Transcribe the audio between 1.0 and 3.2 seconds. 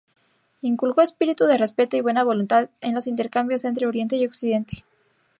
espíritu de respeto y buena voluntad en los